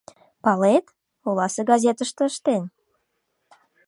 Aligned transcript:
Палет, 0.43 0.85
оласе 1.29 1.61
газетыште 1.71 2.21
ыштен? 2.31 2.63